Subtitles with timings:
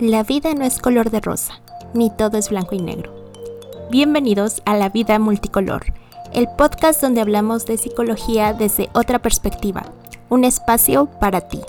[0.00, 1.60] La vida no es color de rosa,
[1.92, 3.12] ni todo es blanco y negro.
[3.90, 5.92] Bienvenidos a La Vida Multicolor,
[6.32, 9.92] el podcast donde hablamos de psicología desde otra perspectiva,
[10.30, 11.60] un espacio para ti.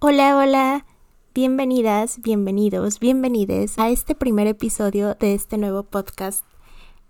[0.00, 0.86] Hola, hola,
[1.34, 6.42] bienvenidas, bienvenidos, bienvenides a este primer episodio de este nuevo podcast.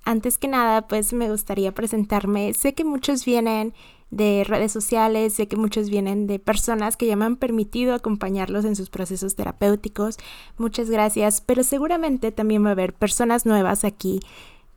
[0.05, 2.53] Antes que nada, pues me gustaría presentarme.
[2.53, 3.75] Sé que muchos vienen
[4.11, 8.65] de redes sociales, sé que muchos vienen de personas que ya me han permitido acompañarlos
[8.65, 10.19] en sus procesos terapéuticos.
[10.57, 14.21] Muchas gracias, pero seguramente también va a haber personas nuevas aquí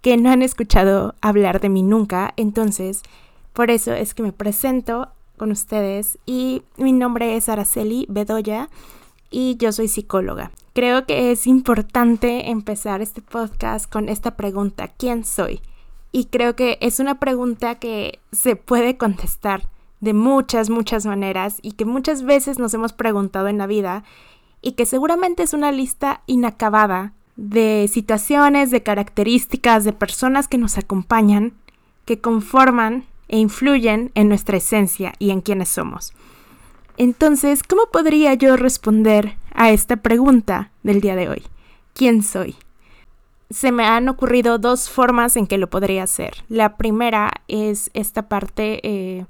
[0.01, 3.01] que no han escuchado hablar de mí nunca, entonces
[3.53, 8.69] por eso es que me presento con ustedes y mi nombre es Araceli Bedoya
[9.29, 10.51] y yo soy psicóloga.
[10.73, 15.61] Creo que es importante empezar este podcast con esta pregunta, ¿quién soy?
[16.17, 21.73] Y creo que es una pregunta que se puede contestar de muchas, muchas maneras y
[21.73, 24.03] que muchas veces nos hemos preguntado en la vida
[24.63, 30.79] y que seguramente es una lista inacabada de situaciones, de características, de personas que nos
[30.79, 31.53] acompañan,
[32.05, 36.13] que conforman e influyen en nuestra esencia y en quienes somos.
[36.97, 41.43] Entonces, ¿cómo podría yo responder a esta pregunta del día de hoy?
[41.93, 42.55] ¿Quién soy?
[43.49, 46.33] Se me han ocurrido dos formas en que lo podría hacer.
[46.49, 49.25] La primera es esta parte eh,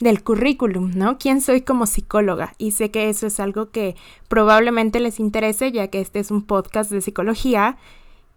[0.00, 1.18] del currículum, ¿no?
[1.18, 2.54] ¿Quién soy como psicóloga?
[2.58, 3.96] Y sé que eso es algo que
[4.28, 7.78] probablemente les interese, ya que este es un podcast de psicología.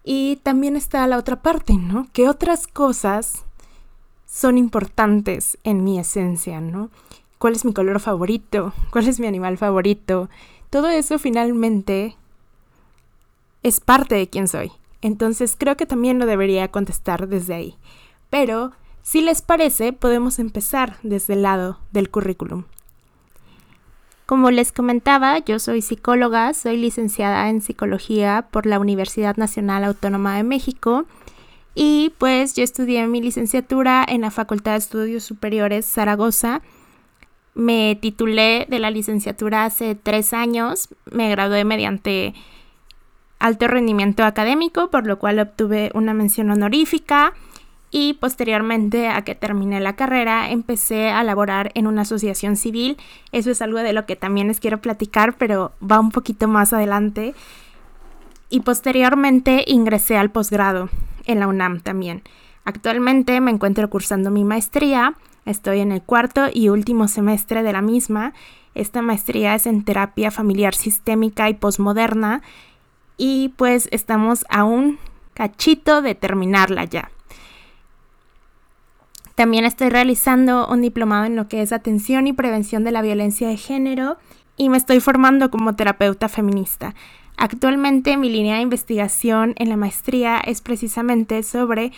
[0.02, 2.08] Y también está la otra parte, ¿no?
[2.12, 3.44] ¿Qué otras cosas
[4.26, 6.90] son importantes en mi esencia, ¿no?
[7.38, 8.72] ¿Cuál es mi color favorito?
[8.90, 10.30] ¿Cuál es mi animal favorito?
[10.70, 12.16] Todo eso finalmente
[13.62, 14.72] es parte de quién soy.
[15.02, 17.74] Entonces creo que también lo debería contestar desde ahí.
[18.30, 22.64] Pero, si les parece, podemos empezar desde el lado del currículum.
[24.26, 30.36] Como les comentaba, yo soy psicóloga, soy licenciada en psicología por la Universidad Nacional Autónoma
[30.36, 31.06] de México
[31.74, 36.60] y pues yo estudié mi licenciatura en la Facultad de Estudios Superiores Zaragoza.
[37.54, 42.34] Me titulé de la licenciatura hace tres años, me gradué mediante
[43.38, 47.34] alto rendimiento académico, por lo cual obtuve una mención honorífica
[47.90, 52.98] y posteriormente a que terminé la carrera empecé a laborar en una asociación civil.
[53.32, 56.72] Eso es algo de lo que también les quiero platicar, pero va un poquito más
[56.72, 57.34] adelante.
[58.50, 60.90] Y posteriormente ingresé al posgrado
[61.26, 62.22] en la UNAM también.
[62.64, 65.14] Actualmente me encuentro cursando mi maestría,
[65.46, 68.34] estoy en el cuarto y último semestre de la misma.
[68.74, 72.42] Esta maestría es en terapia familiar sistémica y posmoderna
[73.18, 74.98] y pues estamos a un
[75.34, 77.10] cachito de terminarla ya.
[79.34, 83.48] También estoy realizando un diplomado en lo que es atención y prevención de la violencia
[83.48, 84.16] de género
[84.56, 86.94] y me estoy formando como terapeuta feminista.
[87.36, 91.92] Actualmente mi línea de investigación en la maestría es precisamente sobre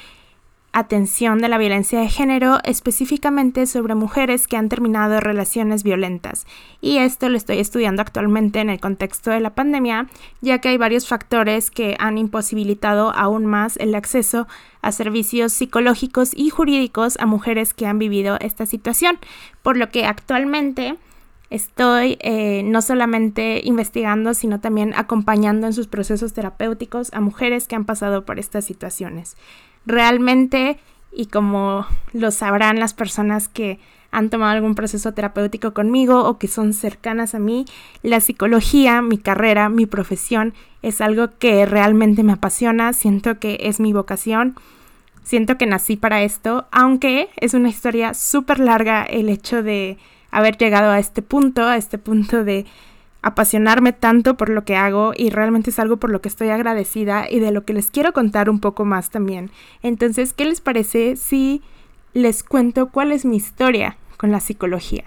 [0.73, 6.47] atención de la violencia de género, específicamente sobre mujeres que han terminado relaciones violentas.
[6.81, 10.07] Y esto lo estoy estudiando actualmente en el contexto de la pandemia,
[10.41, 14.47] ya que hay varios factores que han imposibilitado aún más el acceso
[14.81, 19.19] a servicios psicológicos y jurídicos a mujeres que han vivido esta situación,
[19.63, 20.97] por lo que actualmente
[21.51, 27.75] estoy eh, no solamente investigando, sino también acompañando en sus procesos terapéuticos a mujeres que
[27.75, 29.37] han pasado por estas situaciones
[29.87, 30.79] realmente,
[31.13, 33.79] y como lo sabrán las personas que
[34.13, 37.65] han tomado algún proceso terapéutico conmigo o que son cercanas a mí,
[38.03, 43.79] la psicología, mi carrera, mi profesión es algo que realmente me apasiona, siento que es
[43.79, 44.57] mi vocación,
[45.23, 49.97] siento que nací para esto, aunque es una historia súper larga el hecho de
[50.31, 52.67] haber llegado a este punto, a este punto de
[53.23, 57.31] apasionarme tanto por lo que hago y realmente es algo por lo que estoy agradecida
[57.31, 59.51] y de lo que les quiero contar un poco más también.
[59.83, 61.63] Entonces, ¿qué les parece si
[62.13, 65.05] les cuento cuál es mi historia con la psicología?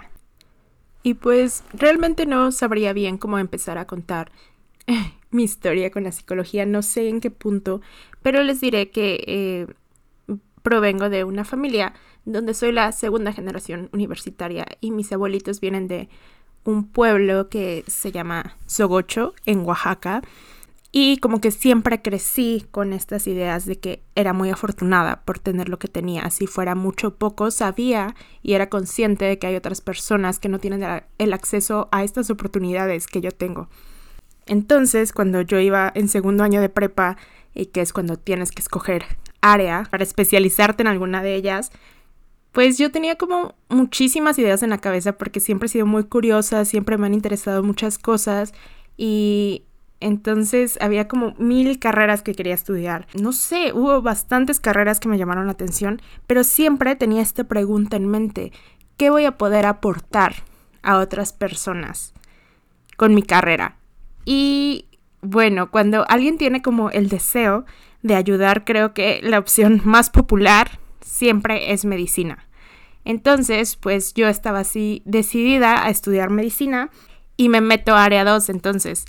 [1.02, 4.30] Y pues realmente no sabría bien cómo empezar a contar
[5.30, 7.80] mi historia con la psicología, no sé en qué punto,
[8.22, 9.66] pero les diré que eh,
[10.62, 11.92] provengo de una familia
[12.24, 16.08] donde soy la segunda generación universitaria y mis abuelitos vienen de
[16.64, 20.22] un pueblo que se llama Sogocho, en Oaxaca.
[20.96, 25.68] Y como que siempre crecí con estas ideas de que era muy afortunada por tener
[25.68, 26.30] lo que tenía.
[26.30, 30.60] Si fuera mucho poco, sabía y era consciente de que hay otras personas que no
[30.60, 33.68] tienen el acceso a estas oportunidades que yo tengo.
[34.46, 37.16] Entonces, cuando yo iba en segundo año de prepa,
[37.54, 39.04] y que es cuando tienes que escoger
[39.40, 41.70] área para especializarte en alguna de ellas,
[42.54, 46.64] pues yo tenía como muchísimas ideas en la cabeza porque siempre he sido muy curiosa,
[46.64, 48.54] siempre me han interesado muchas cosas
[48.96, 49.64] y
[49.98, 53.08] entonces había como mil carreras que quería estudiar.
[53.20, 57.96] No sé, hubo bastantes carreras que me llamaron la atención, pero siempre tenía esta pregunta
[57.96, 58.52] en mente,
[58.96, 60.44] ¿qué voy a poder aportar
[60.82, 62.14] a otras personas
[62.96, 63.78] con mi carrera?
[64.24, 64.86] Y
[65.22, 67.64] bueno, cuando alguien tiene como el deseo
[68.02, 72.48] de ayudar, creo que la opción más popular siempre es medicina.
[73.04, 76.90] Entonces, pues yo estaba así decidida a estudiar medicina
[77.36, 79.04] y me meto a área 2 entonces.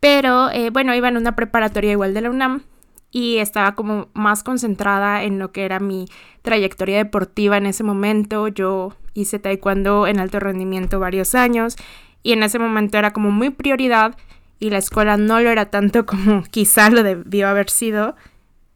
[0.00, 2.62] Pero eh, bueno, iba en una preparatoria igual de la UNAM
[3.10, 6.06] y estaba como más concentrada en lo que era mi
[6.42, 8.48] trayectoria deportiva en ese momento.
[8.48, 11.76] Yo hice taekwondo en alto rendimiento varios años
[12.22, 14.16] y en ese momento era como muy prioridad
[14.58, 18.16] y la escuela no lo era tanto como quizá lo debió haber sido,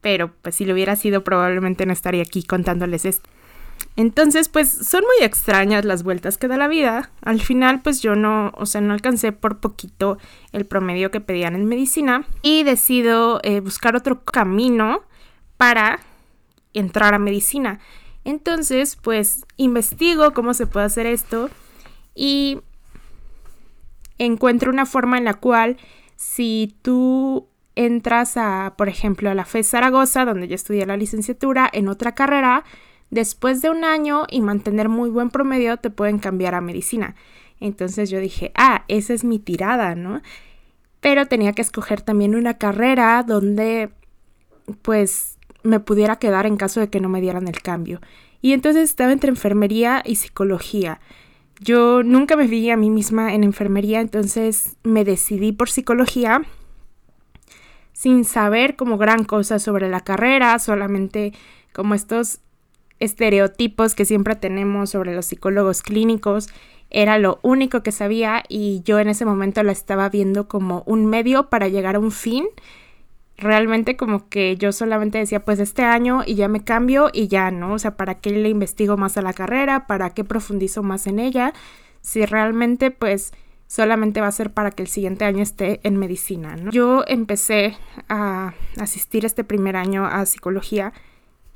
[0.00, 3.28] pero pues si lo hubiera sido probablemente no estaría aquí contándoles esto.
[3.96, 7.10] Entonces, pues son muy extrañas las vueltas que da la vida.
[7.22, 10.18] Al final, pues yo no, o sea, no alcancé por poquito
[10.52, 15.02] el promedio que pedían en medicina y decido eh, buscar otro camino
[15.56, 16.00] para
[16.74, 17.80] entrar a medicina.
[18.24, 21.48] Entonces, pues investigo cómo se puede hacer esto
[22.14, 22.58] y
[24.18, 25.78] encuentro una forma en la cual
[26.16, 31.70] si tú entras a, por ejemplo, a la FES Zaragoza, donde yo estudié la licenciatura,
[31.72, 32.64] en otra carrera,
[33.10, 37.14] después de un año y mantener muy buen promedio te pueden cambiar a medicina.
[37.60, 40.22] Entonces yo dije, ah, esa es mi tirada, ¿no?
[41.00, 43.90] Pero tenía que escoger también una carrera donde
[44.82, 48.00] pues me pudiera quedar en caso de que no me dieran el cambio.
[48.40, 51.00] Y entonces estaba entre enfermería y psicología.
[51.60, 56.42] Yo nunca me vi a mí misma en enfermería, entonces me decidí por psicología
[57.96, 61.32] sin saber como gran cosa sobre la carrera, solamente
[61.72, 62.40] como estos
[63.00, 66.50] estereotipos que siempre tenemos sobre los psicólogos clínicos.
[66.90, 71.06] Era lo único que sabía y yo en ese momento la estaba viendo como un
[71.06, 72.44] medio para llegar a un fin.
[73.38, 77.50] Realmente como que yo solamente decía pues este año y ya me cambio y ya,
[77.50, 77.72] ¿no?
[77.72, 79.86] O sea, ¿para qué le investigo más a la carrera?
[79.86, 81.54] ¿Para qué profundizo más en ella?
[82.02, 83.32] Si realmente pues
[83.66, 86.70] solamente va a ser para que el siguiente año esté en medicina, ¿no?
[86.70, 87.76] Yo empecé
[88.08, 90.92] a asistir este primer año a psicología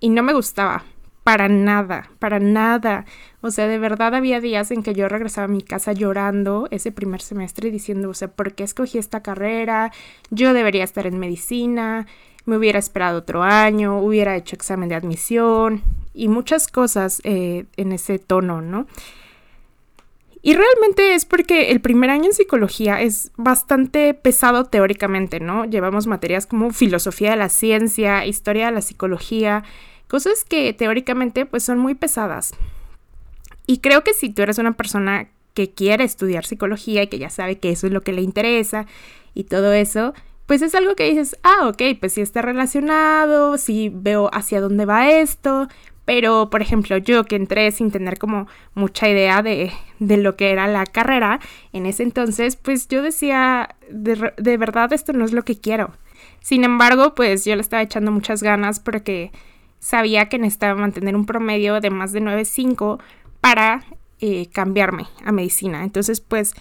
[0.01, 0.85] y no me gustaba
[1.23, 3.05] para nada, para nada.
[3.41, 6.93] O sea, de verdad había días en que yo regresaba a mi casa llorando ese
[6.93, 9.93] primer semestre diciendo, o sea, ¿por qué escogí esta carrera?
[10.31, 12.07] Yo debería estar en medicina,
[12.47, 15.83] me hubiera esperado otro año, hubiera hecho examen de admisión
[16.15, 18.87] y muchas cosas eh, en ese tono, ¿no?
[20.43, 25.67] Y realmente es porque el primer año en psicología es bastante pesado teóricamente, ¿no?
[25.67, 29.65] Llevamos materias como filosofía de la ciencia, historia de la psicología,
[30.11, 32.51] Cosas que teóricamente pues son muy pesadas.
[33.69, 37.31] Y creo que si tú eres una persona que quiere estudiar psicología y que ya
[37.31, 38.87] sabe que eso es lo que le interesa
[39.35, 40.13] y todo eso,
[40.47, 44.85] pues es algo que dices, ah, ok, pues sí está relacionado, sí veo hacia dónde
[44.85, 45.69] va esto,
[46.05, 50.51] pero por ejemplo yo que entré sin tener como mucha idea de, de lo que
[50.51, 51.41] era la carrera
[51.73, 55.93] en ese entonces, pues yo decía, de, de verdad esto no es lo que quiero.
[56.41, 59.31] Sin embargo, pues yo le estaba echando muchas ganas porque
[59.79, 63.01] sabía que necesitaba mantener un promedio de más de 9.5
[63.41, 63.85] para
[64.21, 65.83] eh, cambiarme a medicina.
[65.83, 66.55] Entonces, pues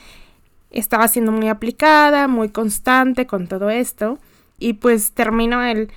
[0.71, 4.17] estaba siendo muy aplicada, muy constante con todo esto.
[4.57, 5.91] Y pues termino el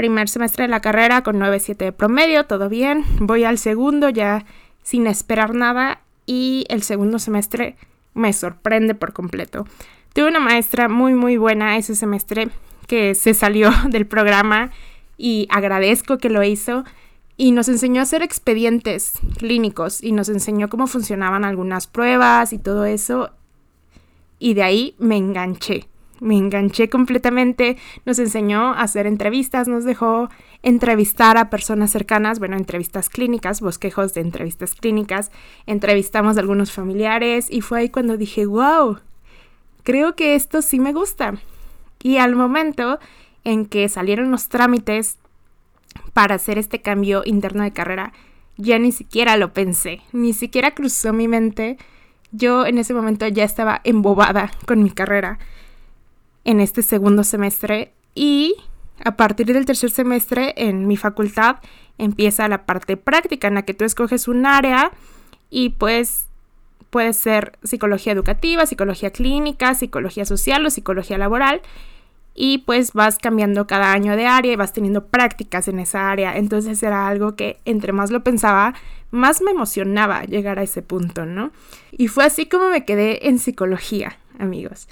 [0.00, 3.04] primer semestre de la carrera con 9.7 de promedio, todo bien.
[3.18, 4.46] Voy al segundo ya
[4.82, 7.76] sin esperar nada y el segundo semestre
[8.14, 9.66] me sorprende por completo.
[10.14, 12.48] Tuve una maestra muy muy buena ese semestre
[12.86, 14.70] que se salió del programa
[15.18, 16.84] y agradezco que lo hizo
[17.36, 22.58] y nos enseñó a hacer expedientes clínicos y nos enseñó cómo funcionaban algunas pruebas y
[22.58, 23.32] todo eso
[24.38, 25.89] y de ahí me enganché.
[26.20, 30.28] Me enganché completamente, nos enseñó a hacer entrevistas, nos dejó
[30.62, 35.30] entrevistar a personas cercanas, bueno, entrevistas clínicas, bosquejos de entrevistas clínicas,
[35.66, 38.98] entrevistamos a algunos familiares y fue ahí cuando dije, wow,
[39.82, 41.34] creo que esto sí me gusta.
[42.02, 42.98] Y al momento
[43.44, 45.18] en que salieron los trámites
[46.12, 48.12] para hacer este cambio interno de carrera,
[48.58, 51.78] ya ni siquiera lo pensé, ni siquiera cruzó mi mente.
[52.32, 55.38] Yo en ese momento ya estaba embobada con mi carrera
[56.44, 58.54] en este segundo semestre y
[59.02, 61.56] a partir del tercer semestre en mi facultad
[61.98, 64.92] empieza la parte práctica en la que tú escoges un área
[65.50, 66.26] y pues
[66.90, 71.62] puede ser psicología educativa, psicología clínica, psicología social o psicología laboral
[72.34, 76.36] y pues vas cambiando cada año de área y vas teniendo prácticas en esa área.
[76.36, 78.74] Entonces era algo que entre más lo pensaba,
[79.10, 81.52] más me emocionaba llegar a ese punto, ¿no?
[81.92, 84.88] Y fue así como me quedé en psicología, amigos.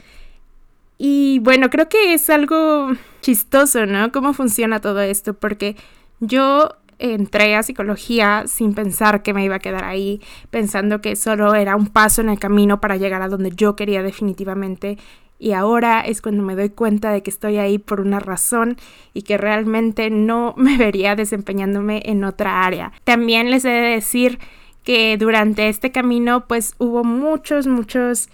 [0.99, 2.91] Y bueno, creo que es algo
[3.21, 4.11] chistoso, ¿no?
[4.11, 5.77] Cómo funciona todo esto, porque
[6.19, 11.55] yo entré a psicología sin pensar que me iba a quedar ahí, pensando que solo
[11.55, 14.99] era un paso en el camino para llegar a donde yo quería definitivamente.
[15.39, 18.77] Y ahora es cuando me doy cuenta de que estoy ahí por una razón
[19.15, 22.93] y que realmente no me vería desempeñándome en otra área.
[23.05, 24.41] También les he de decir
[24.83, 28.31] que durante este camino pues hubo muchos, muchos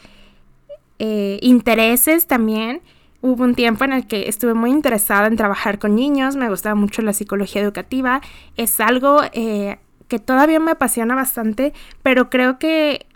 [0.98, 2.82] eh, intereses también.
[3.20, 6.74] Hubo un tiempo en el que estuve muy interesada en trabajar con niños, me gustaba
[6.74, 8.20] mucho la psicología educativa,
[8.56, 11.72] es algo eh, que todavía me apasiona bastante,
[12.02, 13.06] pero creo que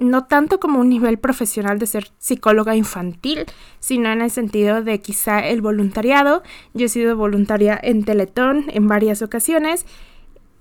[0.00, 3.46] no tanto como un nivel profesional de ser psicóloga infantil,
[3.78, 6.42] sino en el sentido de quizá el voluntariado.
[6.74, 9.86] Yo he sido voluntaria en Teletón en varias ocasiones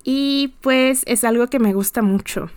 [0.03, 2.49] y pues es algo que me gusta mucho.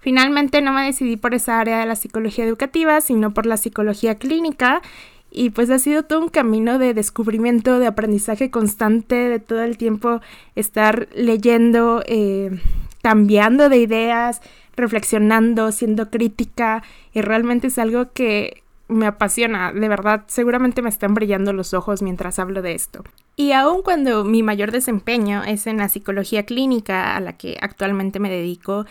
[0.00, 4.16] Finalmente no me decidí por esa área de la psicología educativa, sino por la psicología
[4.16, 4.80] clínica.
[5.30, 9.76] Y pues ha sido todo un camino de descubrimiento, de aprendizaje constante, de todo el
[9.76, 10.20] tiempo
[10.56, 12.50] estar leyendo, eh,
[13.02, 14.40] cambiando de ideas,
[14.74, 16.82] reflexionando, siendo crítica.
[17.12, 22.02] Y realmente es algo que me apasiona, de verdad, seguramente me están brillando los ojos
[22.02, 23.04] mientras hablo de esto.
[23.36, 28.18] Y aun cuando mi mayor desempeño es en la psicología clínica a la que actualmente
[28.18, 28.86] me dedico,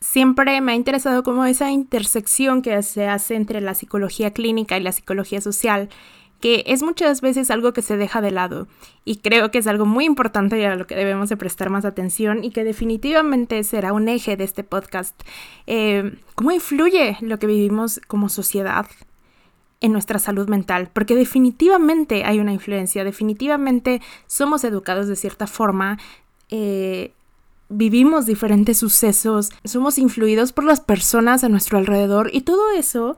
[0.00, 4.82] siempre me ha interesado como esa intersección que se hace entre la psicología clínica y
[4.82, 5.88] la psicología social,
[6.40, 8.66] que es muchas veces algo que se deja de lado
[9.04, 11.84] y creo que es algo muy importante y a lo que debemos de prestar más
[11.84, 15.20] atención y que definitivamente será un eje de este podcast.
[15.66, 18.86] Eh, ¿Cómo influye lo que vivimos como sociedad
[19.82, 20.88] en nuestra salud mental?
[20.94, 25.98] Porque definitivamente hay una influencia, definitivamente somos educados de cierta forma.
[26.48, 27.12] Eh,
[27.70, 33.16] vivimos diferentes sucesos, somos influidos por las personas a nuestro alrededor y todo eso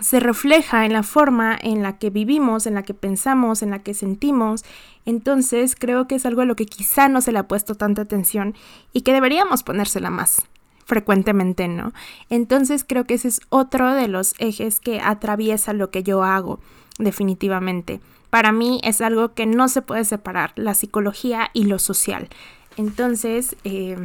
[0.00, 3.80] se refleja en la forma en la que vivimos, en la que pensamos, en la
[3.80, 4.64] que sentimos.
[5.04, 8.02] Entonces creo que es algo a lo que quizá no se le ha puesto tanta
[8.02, 8.54] atención
[8.92, 10.42] y que deberíamos ponérsela más
[10.86, 11.92] frecuentemente, ¿no?
[12.30, 16.60] Entonces creo que ese es otro de los ejes que atraviesa lo que yo hago,
[16.98, 18.00] definitivamente.
[18.30, 22.28] Para mí es algo que no se puede separar, la psicología y lo social.
[22.78, 23.96] Entonces, eh,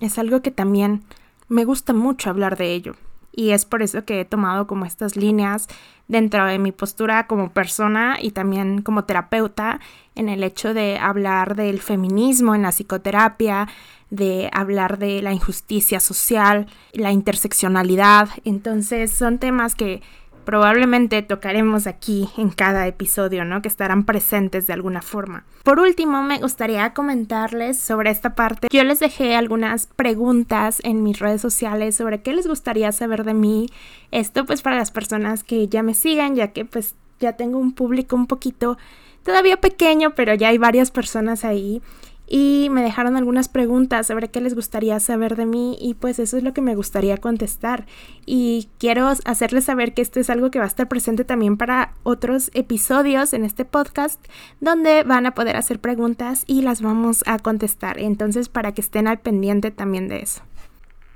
[0.00, 1.02] es algo que también
[1.48, 2.94] me gusta mucho hablar de ello.
[3.32, 5.68] Y es por eso que he tomado como estas líneas
[6.08, 9.80] dentro de mi postura como persona y también como terapeuta
[10.14, 13.68] en el hecho de hablar del feminismo en la psicoterapia,
[14.10, 18.28] de hablar de la injusticia social, la interseccionalidad.
[18.44, 20.02] Entonces son temas que
[20.48, 23.60] probablemente tocaremos aquí en cada episodio, ¿no?
[23.60, 25.44] Que estarán presentes de alguna forma.
[25.62, 28.68] Por último, me gustaría comentarles sobre esta parte.
[28.70, 33.34] Yo les dejé algunas preguntas en mis redes sociales sobre qué les gustaría saber de
[33.34, 33.68] mí.
[34.10, 37.74] Esto pues para las personas que ya me sigan, ya que pues ya tengo un
[37.74, 38.78] público un poquito
[39.24, 41.82] todavía pequeño, pero ya hay varias personas ahí
[42.28, 46.36] y me dejaron algunas preguntas sobre qué les gustaría saber de mí y pues eso
[46.36, 47.86] es lo que me gustaría contestar
[48.26, 51.94] y quiero hacerles saber que esto es algo que va a estar presente también para
[52.02, 54.22] otros episodios en este podcast
[54.60, 59.06] donde van a poder hacer preguntas y las vamos a contestar entonces para que estén
[59.08, 60.42] al pendiente también de eso.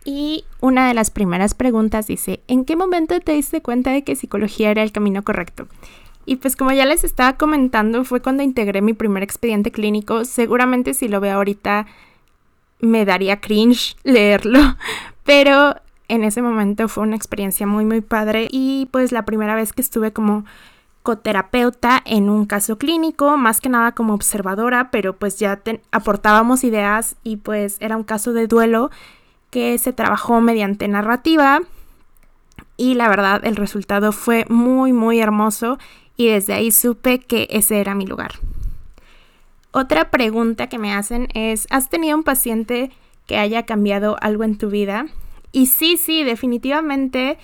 [0.05, 4.17] Y una de las primeras preguntas dice, ¿en qué momento te diste cuenta de que
[4.17, 5.69] psicología era el camino correcto?
[6.25, 10.25] Y pues como ya les estaba comentando, fue cuando integré mi primer expediente clínico.
[10.25, 11.87] Seguramente si lo veo ahorita
[12.81, 14.61] me daría cringe leerlo,
[15.25, 15.77] pero
[16.09, 18.49] en ese momento fue una experiencia muy muy padre.
[18.51, 20.45] Y pues la primera vez que estuve como
[21.03, 25.61] coterapeuta en un caso clínico, más que nada como observadora, pero pues ya
[25.91, 28.91] aportábamos ideas y pues era un caso de duelo
[29.51, 31.61] que se trabajó mediante narrativa.
[32.77, 35.79] Y la verdad el resultado fue muy muy hermoso
[36.17, 38.33] y desde ahí supe que ese era mi lugar.
[39.73, 42.91] Otra pregunta que me hacen es, ¿has tenido un paciente
[43.27, 45.07] que haya cambiado algo en tu vida?
[45.51, 47.39] Y sí, sí, definitivamente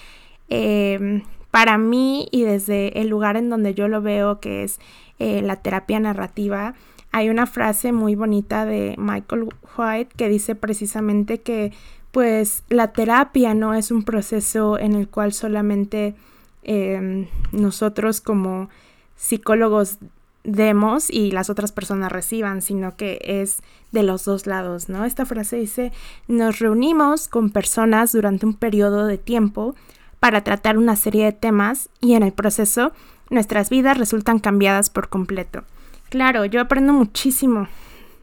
[0.49, 4.79] em, para mí y desde el lugar en donde yo lo veo, que es
[5.19, 6.75] eh, la terapia narrativa,
[7.11, 11.73] hay una frase muy bonita de Michael White que dice precisamente que
[12.13, 16.15] pues la terapia no es un proceso en el cual solamente
[16.63, 18.69] Em, nosotros como
[19.17, 19.99] psicólogos
[20.45, 23.63] demos y las otras personas reciban, sino que es
[23.93, 25.05] de los dos lados, ¿no?
[25.05, 25.93] Esta frase dice,
[26.27, 29.75] nos reunimos con personas durante un periodo de tiempo
[30.21, 32.93] para tratar una serie de temas y en el proceso
[33.31, 35.65] nuestras vidas resultan cambiadas por completo.
[36.09, 37.69] Claro, yo aprendo muchísimo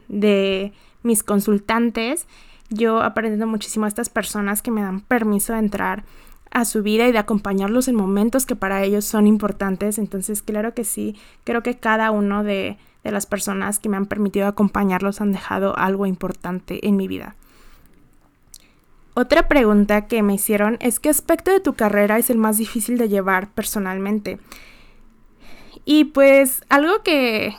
[0.08, 2.26] de mis consultantes,
[2.68, 6.04] yo aprendo muchísimo a estas personas que me dan permiso de entrar
[6.50, 9.98] a su vida y de acompañarlos en momentos que para ellos son importantes.
[9.98, 14.06] Entonces, claro que sí, creo que cada uno de, de las personas que me han
[14.06, 17.36] permitido acompañarlos han dejado algo importante en mi vida.
[19.14, 22.98] Otra pregunta que me hicieron es qué aspecto de tu carrera es el más difícil
[22.98, 24.38] de llevar personalmente.
[25.86, 27.56] Y pues algo que,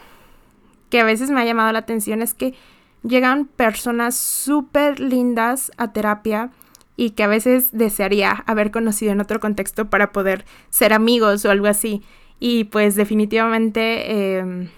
[0.91, 2.53] que a veces me ha llamado la atención es que
[3.01, 6.51] llegan personas súper lindas a terapia
[6.97, 11.51] y que a veces desearía haber conocido en otro contexto para poder ser amigos o
[11.51, 12.01] algo así.
[12.39, 14.69] Y pues definitivamente em,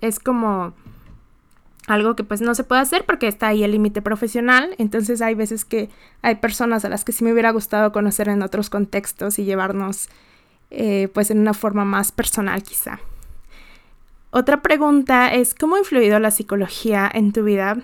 [0.00, 0.74] es como
[1.86, 5.34] algo que pues no se puede hacer porque está ahí el límite profesional, entonces hay
[5.34, 5.90] veces que
[6.22, 10.08] hay personas a las que sí me hubiera gustado conocer en otros contextos y llevarnos
[10.70, 13.00] eh, pues en una forma más personal quizá.
[14.30, 17.78] Otra pregunta es, ¿cómo ha influido la psicología en tu vida?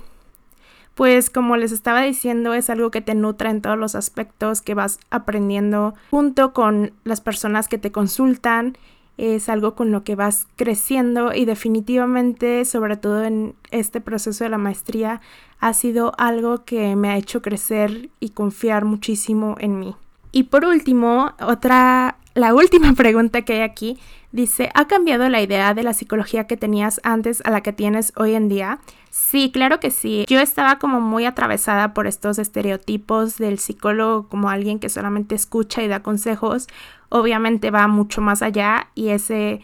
[0.95, 4.75] Pues como les estaba diciendo, es algo que te nutra en todos los aspectos que
[4.75, 8.77] vas aprendiendo junto con las personas que te consultan
[9.21, 14.51] es algo con lo que vas creciendo y definitivamente, sobre todo en este proceso de
[14.51, 15.21] la maestría,
[15.59, 19.95] ha sido algo que me ha hecho crecer y confiar muchísimo en mí.
[20.33, 23.99] Y por último, otra, la última pregunta que hay aquí
[24.33, 28.13] dice, ¿ha cambiado la idea de la psicología que tenías antes a la que tienes
[28.17, 28.79] hoy en día?
[29.11, 30.25] Sí, claro que sí.
[30.29, 35.83] Yo estaba como muy atravesada por estos estereotipos del psicólogo como alguien que solamente escucha
[35.83, 36.69] y da consejos
[37.11, 39.61] obviamente va mucho más allá y ese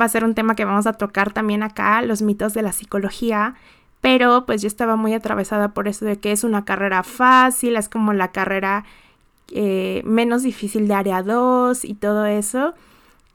[0.00, 2.72] va a ser un tema que vamos a tocar también acá, los mitos de la
[2.72, 3.54] psicología.
[4.00, 7.88] Pero pues yo estaba muy atravesada por eso de que es una carrera fácil, es
[7.88, 8.84] como la carrera
[9.50, 12.74] eh, menos difícil de área 2 y todo eso.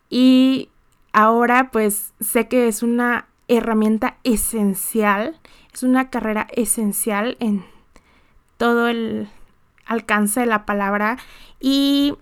[0.10, 0.70] Y
[1.14, 5.40] ahora pues sé que es una herramienta esencial,
[5.74, 7.64] es una carrera esencial en
[8.58, 9.28] todo el
[9.86, 11.18] alcance de la palabra
[11.60, 12.16] y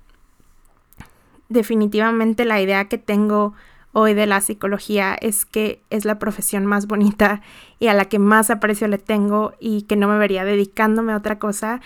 [1.50, 3.54] definitivamente la idea que tengo
[3.94, 7.42] hoy de la psicología es que es la profesión más bonita
[7.80, 11.18] y a la que más aprecio le tengo y que no me vería dedicándome a
[11.18, 11.80] otra cosa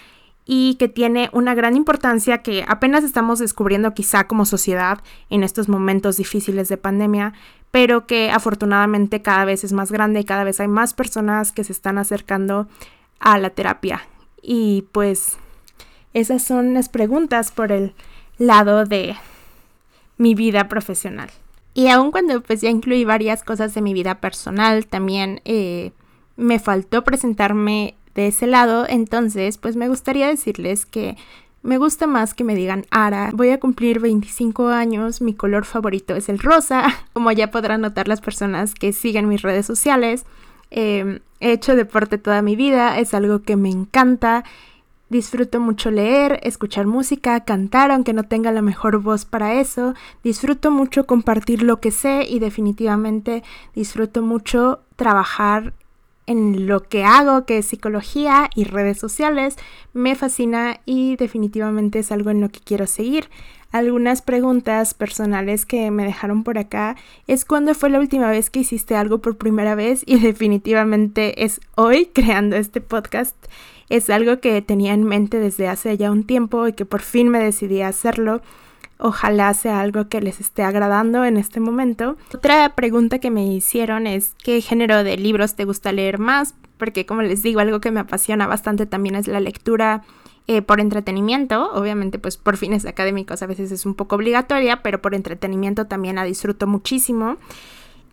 [0.49, 5.67] y que tiene una gran importancia que apenas estamos descubriendo quizá como sociedad en estos
[5.67, 7.33] momentos difíciles de pandemia,
[7.69, 11.65] pero que afortunadamente cada vez es más grande y cada vez hay más personas que
[11.65, 12.69] se están acercando
[13.19, 14.07] a la terapia.
[14.41, 15.37] Y pues
[16.13, 17.93] esas son las preguntas por el
[18.37, 19.17] lado de
[20.17, 21.29] mi vida profesional.
[21.73, 25.91] Y aun cuando pues ya incluí varias cosas de mi vida personal, también eh,
[26.37, 31.15] me faltó presentarme de ese lado, entonces pues me gustaría decirles que
[31.61, 33.29] me gusta más que me digan Ara.
[33.33, 38.07] Voy a cumplir 25 años, mi color favorito es el rosa, como ya podrán notar
[38.07, 40.25] las personas que siguen mis redes sociales.
[40.71, 44.43] Eh, he hecho deporte toda mi vida, es algo que me encanta
[45.09, 49.93] Disfruto mucho leer, escuchar música, cantar, aunque no tenga la mejor voz para eso.
[50.21, 53.41] Disfruto mucho compartir lo que sé y definitivamente
[53.73, 55.73] disfruto mucho trabajar
[56.27, 59.55] en lo que hago, que es psicología y redes sociales.
[59.93, 63.29] Me fascina y definitivamente es algo en lo que quiero seguir.
[63.71, 68.59] Algunas preguntas personales que me dejaron por acá es cuándo fue la última vez que
[68.59, 73.35] hiciste algo por primera vez y definitivamente es hoy creando este podcast
[73.89, 77.29] es algo que tenía en mente desde hace ya un tiempo y que por fin
[77.29, 78.41] me decidí a hacerlo.
[78.99, 82.17] Ojalá sea algo que les esté agradando en este momento.
[82.33, 87.05] Otra pregunta que me hicieron es qué género de libros te gusta leer más, porque
[87.05, 90.03] como les digo, algo que me apasiona bastante también es la lectura
[90.47, 91.71] eh, por entretenimiento.
[91.73, 96.15] Obviamente, pues por fines académicos a veces es un poco obligatoria, pero por entretenimiento también
[96.15, 97.37] la disfruto muchísimo.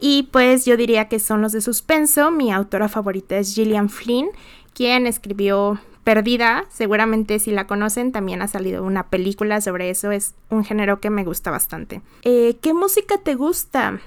[0.01, 2.31] Y pues yo diría que son los de suspenso.
[2.31, 4.29] Mi autora favorita es Gillian Flynn
[4.75, 10.35] quien escribió Perdida, seguramente si la conocen, también ha salido una película sobre eso, es
[10.51, 12.03] un género que me gusta bastante.
[12.23, 14.01] Eh, ¿Qué música te gusta?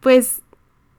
[0.00, 0.42] Pues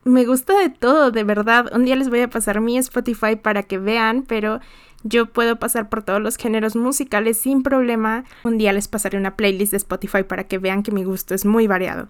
[0.04, 1.74] me gusta de todo, de verdad.
[1.74, 4.60] Un día les voy a pasar mi Spotify para que vean, pero
[5.04, 8.26] yo puedo pasar por todos los géneros musicales sin problema.
[8.44, 11.46] Un día les pasaré una playlist de Spotify para que vean que mi gusto es
[11.46, 12.10] muy variado.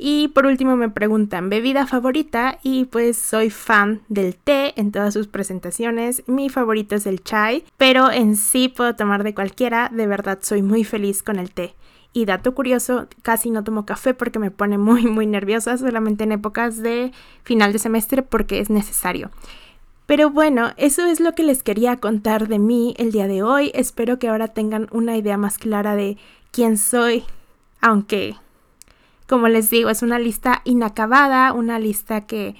[0.00, 5.12] Y por último me preguntan bebida favorita y pues soy fan del té en todas
[5.12, 6.22] sus presentaciones.
[6.28, 9.90] Mi favorito es el chai, pero en sí puedo tomar de cualquiera.
[9.92, 11.74] De verdad soy muy feliz con el té.
[12.12, 16.32] Y dato curioso, casi no tomo café porque me pone muy muy nerviosa, solamente en
[16.32, 19.30] épocas de final de semestre porque es necesario.
[20.06, 23.70] Pero bueno, eso es lo que les quería contar de mí el día de hoy.
[23.74, 26.16] Espero que ahora tengan una idea más clara de
[26.50, 27.24] quién soy,
[27.82, 28.36] aunque,
[29.28, 32.56] como les digo, es una lista inacabada, una lista que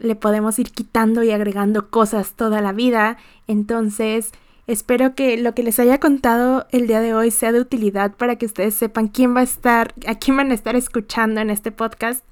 [0.00, 3.16] le podemos ir quitando y agregando cosas toda la vida.
[3.46, 4.32] Entonces,
[4.66, 8.36] espero que lo que les haya contado el día de hoy sea de utilidad para
[8.36, 11.70] que ustedes sepan quién va a estar, a quién van a estar escuchando en este
[11.70, 12.24] podcast.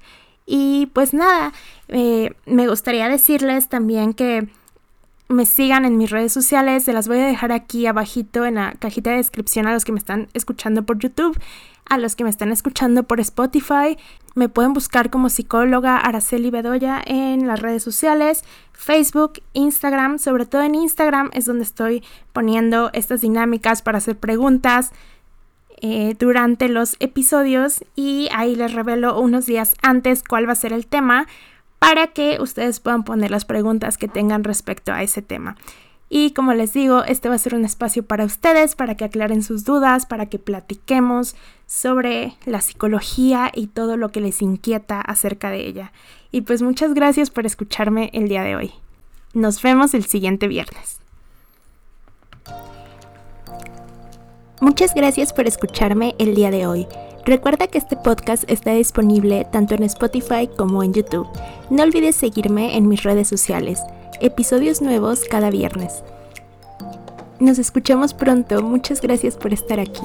[0.45, 1.53] Y pues nada,
[1.87, 4.49] eh, me gustaría decirles también que
[5.29, 8.73] me sigan en mis redes sociales, se las voy a dejar aquí abajito en la
[8.73, 11.39] cajita de descripción a los que me están escuchando por YouTube
[11.89, 13.97] a los que me están escuchando por Spotify.
[14.35, 20.19] Me pueden buscar como psicóloga Araceli Bedoya en las redes sociales, Facebook, Instagram.
[20.19, 24.91] Sobre todo en Instagram es donde estoy poniendo estas dinámicas para hacer preguntas
[25.81, 30.71] eh, durante los episodios y ahí les revelo unos días antes cuál va a ser
[30.71, 31.27] el tema
[31.77, 35.57] para que ustedes puedan poner las preguntas que tengan respecto a ese tema.
[36.15, 39.41] Y como les digo, este va a ser un espacio para ustedes, para que aclaren
[39.41, 45.49] sus dudas, para que platiquemos sobre la psicología y todo lo que les inquieta acerca
[45.49, 45.91] de ella.
[46.29, 48.73] Y pues muchas gracias por escucharme el día de hoy.
[49.33, 50.99] Nos vemos el siguiente viernes.
[54.61, 56.85] Muchas gracias por escucharme el día de hoy.
[57.25, 61.27] Recuerda que este podcast está disponible tanto en Spotify como en YouTube.
[61.71, 63.79] No olvides seguirme en mis redes sociales
[64.21, 66.03] episodios nuevos cada viernes.
[67.39, 70.01] Nos escuchamos pronto, muchas gracias por estar aquí.